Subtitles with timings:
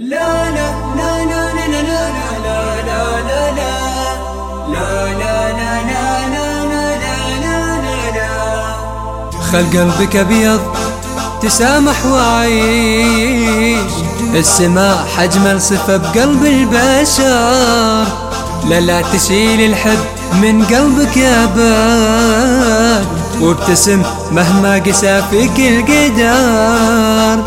[0.00, 2.02] لا لا لا لا لا لا لا
[2.42, 3.72] لا لا لا لا لا
[9.52, 10.60] خل قلبك ابيض
[11.42, 13.92] تسامح وعيش
[14.34, 18.04] السماح اجمل صفه بقلب البشر
[18.68, 19.98] لا لا تشيل الحب
[20.42, 23.06] من قلبك يا باد
[23.40, 24.02] وابتسم
[24.32, 27.42] مهما قسى فيك القدر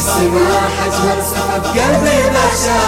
[0.00, 2.84] السماح اجمل صفه بقلب البشر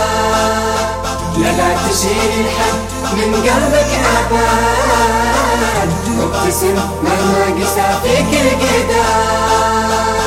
[1.38, 2.80] لا لا تشيل الحب
[3.16, 9.04] من قلبك ابد وابتسم مهما قسى فيك القدر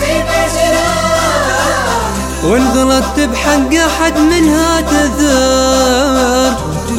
[0.00, 1.96] طيب الجراح
[2.44, 5.35] وان غلطت بحق أحد منها تذر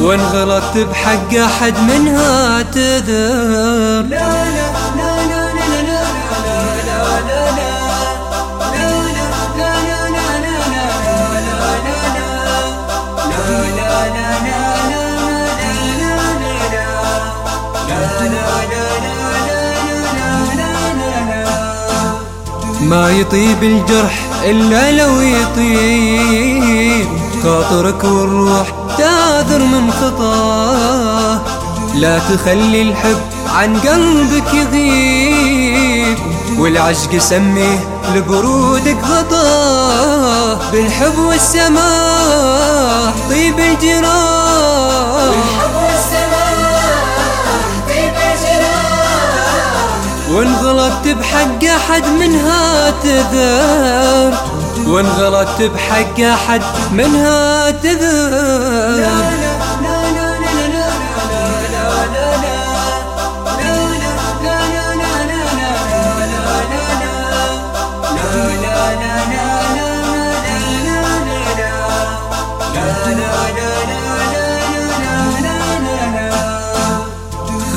[0.08, 5.48] وان غلطت بحق احد منها اعتذر لا لا لا لا
[22.80, 27.08] ما يطيب الجرح إلا لو يطيب
[27.42, 28.66] خاطرك والروح
[28.98, 31.40] تعذر من خطاه.
[31.94, 33.20] لا تخلي الحب
[33.54, 36.18] عن قلبك يغيب
[36.58, 37.78] والعشق سميه
[38.14, 40.70] لبرودك غطاه.
[40.72, 44.17] بالحب والسماح طيب الجراح
[50.32, 54.34] وان غلطت بحق أحد منها تذر.
[54.86, 56.62] وان غلطت بحق أحد
[56.92, 59.47] منها تذر.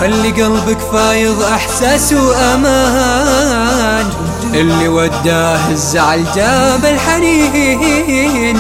[0.02, 4.06] خلي قلبك فايض أحساس وأمان؟
[4.54, 8.58] اللي وداه الزعل جاب الحنين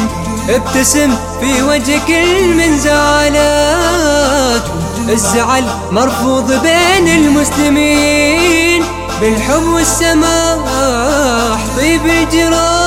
[0.49, 4.63] ابتسم في وجه كل من زعلك
[5.09, 8.83] الزعل مرفوض بين المسلمين
[9.21, 12.80] بالحب والسماح طيب الجراح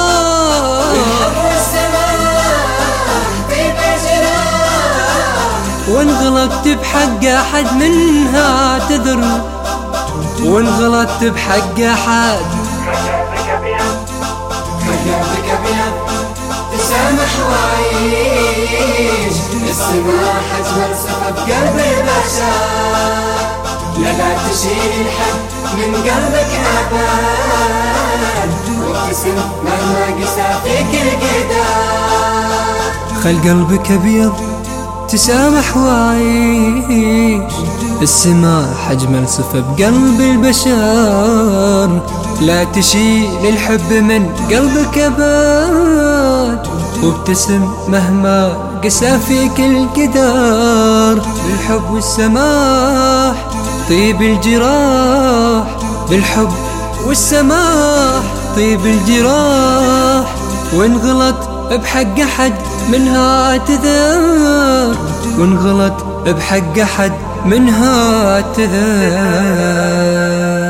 [5.94, 9.22] وان غلطت بحق أحد منها تذر
[10.44, 12.38] وان غلطت بحق أحد.
[14.84, 15.94] قلبك ابيض
[16.78, 19.36] تسامح وعيش
[19.70, 22.58] السماح اجمل صفه بقلب البشر.
[23.98, 25.40] لا لا تشيل الحب
[25.78, 28.52] من قلبك أبد.
[28.80, 31.64] وابتسم مهما قسى فيك القدر.
[33.24, 34.53] خل قلبك أبيض.
[35.08, 37.52] تسامح وعيش.
[38.02, 42.00] السماح اجمل صفه بقلب البشر.
[42.40, 46.66] لا تشيل الحب من قلبك ابد
[47.02, 48.52] وابتسم مهما
[48.84, 53.34] قسى فيك القدر بالحب والسماح
[53.88, 55.64] طيب الجراح.
[56.10, 56.52] بالحب
[57.06, 58.22] والسماح
[58.56, 60.34] طيب الجراح.
[60.72, 62.54] وان غلط بحق أحد
[62.92, 64.96] منها تذر
[65.38, 67.12] وان غلط بحق أحد
[67.46, 70.63] منها تذر.